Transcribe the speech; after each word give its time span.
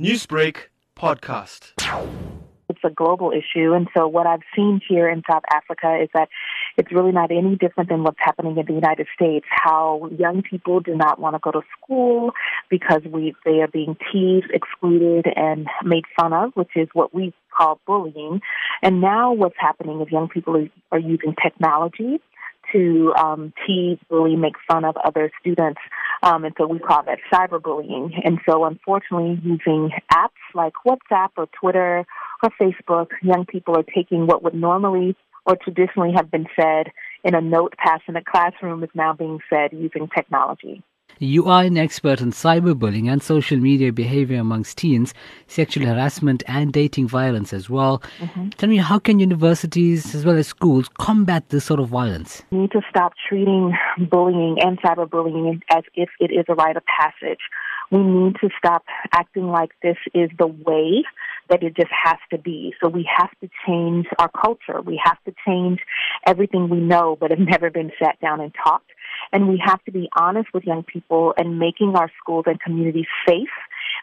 Newsbreak 0.00 0.56
podcast. 0.96 1.70
It's 2.68 2.80
a 2.82 2.90
global 2.90 3.30
issue. 3.30 3.74
And 3.74 3.86
so 3.96 4.08
what 4.08 4.26
I've 4.26 4.42
seen 4.56 4.80
here 4.88 5.08
in 5.08 5.22
South 5.30 5.44
Africa 5.52 6.02
is 6.02 6.08
that 6.14 6.28
it's 6.76 6.90
really 6.90 7.12
not 7.12 7.30
any 7.30 7.54
different 7.54 7.90
than 7.90 8.02
what's 8.02 8.18
happening 8.18 8.58
in 8.58 8.66
the 8.66 8.72
United 8.72 9.06
States, 9.14 9.46
how 9.48 10.10
young 10.18 10.42
people 10.42 10.80
do 10.80 10.96
not 10.96 11.20
want 11.20 11.36
to 11.36 11.38
go 11.38 11.52
to 11.52 11.60
school 11.80 12.32
because 12.68 13.02
we, 13.08 13.36
they 13.44 13.60
are 13.60 13.68
being 13.68 13.96
teased, 14.10 14.50
excluded, 14.52 15.26
and 15.36 15.68
made 15.84 16.06
fun 16.18 16.32
of, 16.32 16.50
which 16.54 16.70
is 16.74 16.88
what 16.92 17.14
we 17.14 17.32
call 17.56 17.78
bullying. 17.86 18.40
And 18.82 19.00
now 19.00 19.32
what's 19.32 19.54
happening 19.60 20.00
is 20.00 20.10
young 20.10 20.28
people 20.28 20.66
are, 20.90 20.98
using 20.98 21.36
technology 21.40 22.18
to 22.72 23.12
um, 23.16 23.52
tease, 23.64 23.98
bully, 24.08 24.34
make 24.34 24.54
fun 24.66 24.84
of 24.84 24.96
other 24.96 25.30
students. 25.40 25.80
Um, 26.24 26.44
and 26.44 26.54
so 26.56 26.66
we 26.66 26.78
call 26.78 27.02
that 27.04 27.18
cyberbullying. 27.30 28.12
And 28.24 28.38
so 28.48 28.64
unfortunately, 28.64 29.38
using 29.44 29.90
apps 30.10 30.30
like 30.54 30.72
WhatsApp 30.86 31.28
or 31.36 31.48
Twitter 31.60 32.06
or 32.42 32.50
Facebook, 32.58 33.08
young 33.22 33.44
people 33.44 33.76
are 33.76 33.82
taking 33.82 34.26
what 34.26 34.42
would 34.42 34.54
normally 34.54 35.16
or 35.44 35.56
traditionally 35.56 36.12
have 36.16 36.30
been 36.30 36.46
said 36.58 36.86
in 37.24 37.34
a 37.34 37.42
note 37.42 37.74
passed 37.76 38.04
in 38.08 38.16
a 38.16 38.24
classroom 38.24 38.82
is 38.82 38.90
now 38.94 39.12
being 39.12 39.38
said 39.50 39.72
using 39.72 40.08
technology. 40.16 40.82
You 41.18 41.46
are 41.48 41.62
an 41.62 41.78
expert 41.78 42.20
on 42.20 42.32
cyberbullying 42.32 43.10
and 43.10 43.22
social 43.22 43.58
media 43.58 43.92
behavior 43.92 44.40
amongst 44.40 44.78
teens, 44.78 45.14
sexual 45.46 45.86
harassment 45.86 46.42
and 46.46 46.72
dating 46.72 47.08
violence 47.08 47.52
as 47.52 47.70
well. 47.70 48.02
Mm-hmm. 48.18 48.48
Tell 48.50 48.68
me, 48.68 48.78
how 48.78 48.98
can 48.98 49.18
universities 49.18 50.14
as 50.14 50.24
well 50.24 50.36
as 50.36 50.48
schools 50.48 50.88
combat 50.98 51.48
this 51.50 51.64
sort 51.64 51.80
of 51.80 51.88
violence? 51.88 52.42
We 52.50 52.58
need 52.58 52.72
to 52.72 52.82
stop 52.90 53.12
treating 53.28 53.74
bullying 54.10 54.56
and 54.60 54.80
cyberbullying 54.82 55.60
as 55.70 55.84
if 55.94 56.08
it 56.20 56.30
is 56.32 56.44
a 56.48 56.54
rite 56.54 56.76
of 56.76 56.82
passage. 56.86 57.40
We 57.90 58.02
need 58.02 58.36
to 58.40 58.48
stop 58.58 58.84
acting 59.12 59.48
like 59.48 59.70
this 59.82 59.96
is 60.14 60.30
the 60.38 60.46
way 60.48 61.04
that 61.50 61.62
it 61.62 61.76
just 61.76 61.92
has 61.92 62.16
to 62.30 62.38
be. 62.38 62.74
So 62.82 62.88
we 62.88 63.08
have 63.16 63.30
to 63.40 63.48
change 63.66 64.06
our 64.18 64.30
culture. 64.30 64.80
We 64.80 65.00
have 65.04 65.22
to 65.24 65.34
change 65.46 65.80
everything 66.26 66.68
we 66.68 66.78
know 66.78 67.16
but 67.20 67.30
have 67.30 67.38
never 67.38 67.70
been 67.70 67.92
sat 68.02 68.18
down 68.20 68.40
and 68.40 68.52
talked. 68.64 68.90
And 69.34 69.48
we 69.48 69.60
have 69.64 69.82
to 69.84 69.90
be 69.90 70.08
honest 70.16 70.48
with 70.54 70.62
young 70.62 70.84
people 70.84 71.34
and 71.36 71.58
making 71.58 71.96
our 71.96 72.10
schools 72.22 72.44
and 72.46 72.60
communities 72.60 73.06
safe, 73.28 73.48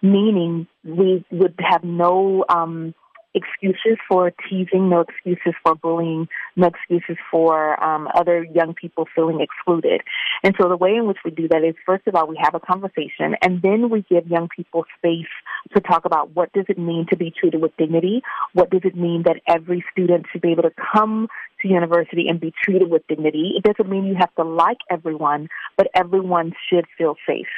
meaning 0.00 0.66
we 0.84 1.22
would 1.30 1.54
have 1.60 1.84
no 1.84 2.46
um, 2.48 2.94
excuses 3.34 3.98
for 4.08 4.32
teasing, 4.48 4.88
no 4.88 5.00
excuses 5.00 5.54
for 5.62 5.74
bullying, 5.74 6.28
no 6.56 6.68
excuses 6.68 7.16
for 7.30 7.82
um, 7.82 8.08
other 8.14 8.44
young 8.44 8.74
people 8.74 9.06
feeling 9.14 9.40
excluded. 9.40 10.00
And 10.42 10.54
so 10.60 10.68
the 10.68 10.76
way 10.76 10.94
in 10.94 11.06
which 11.06 11.18
we 11.24 11.30
do 11.30 11.48
that 11.48 11.64
is, 11.64 11.74
first 11.84 12.06
of 12.06 12.14
all, 12.14 12.26
we 12.26 12.38
have 12.40 12.54
a 12.54 12.60
conversation, 12.60 13.36
and 13.42 13.62
then 13.62 13.90
we 13.90 14.04
give 14.08 14.26
young 14.26 14.48
people 14.54 14.84
space 14.96 15.26
to 15.74 15.80
talk 15.80 16.04
about 16.04 16.34
what 16.34 16.52
does 16.52 16.64
it 16.68 16.78
mean 16.78 17.06
to 17.10 17.16
be 17.16 17.30
treated 17.30 17.60
with 17.60 17.76
dignity, 17.76 18.22
what 18.52 18.70
does 18.70 18.82
it 18.84 18.96
mean 18.96 19.22
that 19.24 19.40
every 19.46 19.84
student 19.92 20.26
should 20.32 20.40
be 20.40 20.52
able 20.52 20.62
to 20.62 20.72
come 20.92 21.28
to 21.62 21.68
university 21.68 22.28
and 22.28 22.40
be 22.40 22.52
treated 22.62 22.90
with 22.90 23.06
dignity. 23.08 23.54
It 23.56 23.64
doesn't 23.64 23.90
mean 23.90 24.04
you 24.04 24.14
have 24.18 24.34
to 24.36 24.44
like 24.44 24.78
everyone, 24.90 25.48
but 25.76 25.88
everyone 25.94 26.52
should 26.68 26.86
feel 26.96 27.16
safe. 27.26 27.48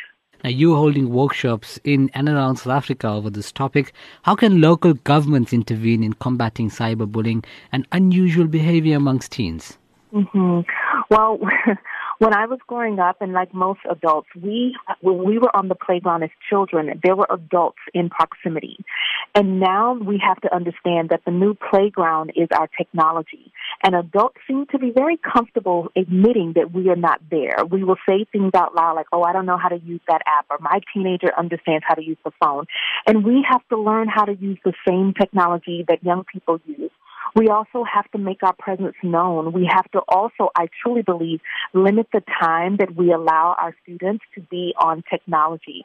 Now, 0.42 0.50
you 0.50 0.74
holding 0.74 1.10
workshops 1.10 1.78
in 1.84 2.10
and 2.14 2.28
around 2.28 2.56
South 2.56 2.72
Africa 2.72 3.08
over 3.08 3.30
this 3.30 3.52
topic. 3.52 3.92
How 4.22 4.34
can 4.34 4.60
local 4.60 4.94
governments 4.94 5.52
intervene 5.52 6.02
in 6.02 6.14
combating 6.14 6.70
cyberbullying 6.70 7.44
and 7.72 7.86
unusual 7.92 8.46
behavior 8.46 8.96
amongst 8.96 9.32
teens? 9.32 9.76
Mm-hmm. 10.12 10.60
Well, 11.10 11.38
when 12.18 12.34
I 12.34 12.46
was 12.46 12.58
growing 12.66 12.98
up, 12.98 13.16
and 13.20 13.32
like 13.32 13.52
most 13.54 13.80
adults, 13.90 14.28
we 14.40 14.76
when 15.00 15.24
we 15.24 15.38
were 15.38 15.54
on 15.56 15.68
the 15.68 15.74
playground 15.74 16.22
as 16.22 16.30
children, 16.48 17.00
there 17.02 17.16
were 17.16 17.26
adults 17.30 17.78
in 17.94 18.10
proximity, 18.10 18.78
and 19.34 19.60
now 19.60 19.94
we 19.94 20.20
have 20.26 20.40
to 20.42 20.54
understand 20.54 21.08
that 21.10 21.22
the 21.24 21.30
new 21.30 21.54
playground 21.54 22.32
is 22.36 22.48
our 22.54 22.68
technology. 22.76 23.52
And 23.82 23.94
adults 23.94 24.36
seem 24.46 24.66
to 24.72 24.78
be 24.78 24.90
very 24.90 25.16
comfortable 25.16 25.88
admitting 25.96 26.52
that 26.56 26.72
we 26.72 26.90
are 26.90 26.96
not 26.96 27.20
there. 27.30 27.64
We 27.70 27.82
will 27.82 27.96
say 28.08 28.26
things 28.30 28.52
out 28.54 28.74
loud 28.74 28.96
like, 28.96 29.06
"Oh, 29.12 29.22
I 29.22 29.32
don't 29.32 29.46
know 29.46 29.56
how 29.56 29.68
to 29.68 29.78
use 29.78 30.00
that 30.06 30.22
app," 30.26 30.46
or 30.50 30.58
"My 30.60 30.80
teenager 30.92 31.32
understands 31.36 31.84
how 31.88 31.94
to 31.94 32.04
use 32.04 32.18
the 32.24 32.32
phone," 32.42 32.66
and 33.06 33.24
we 33.24 33.42
have 33.48 33.66
to 33.68 33.78
learn 33.78 34.08
how 34.08 34.24
to 34.24 34.34
use 34.34 34.58
the 34.64 34.74
same 34.86 35.14
technology 35.14 35.84
that 35.88 36.04
young 36.04 36.24
people 36.24 36.60
use. 36.66 36.90
We 37.34 37.48
also 37.48 37.84
have 37.84 38.10
to 38.10 38.18
make 38.18 38.42
our 38.42 38.54
presence 38.54 38.96
known. 39.02 39.52
We 39.52 39.64
have 39.72 39.88
to 39.92 40.00
also, 40.08 40.50
I 40.56 40.66
truly 40.82 41.02
believe, 41.02 41.40
limit 41.72 42.08
the 42.12 42.22
time 42.42 42.76
that 42.78 42.96
we 42.96 43.12
allow 43.12 43.54
our 43.58 43.74
students 43.82 44.24
to 44.34 44.40
be 44.40 44.74
on 44.76 45.04
technology. 45.08 45.84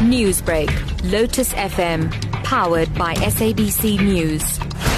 Newsbreak, 0.00 0.70
Lotus 1.12 1.52
FM, 1.54 2.10
powered 2.44 2.94
by 2.94 3.14
SABC 3.14 3.98
News. 3.98 4.95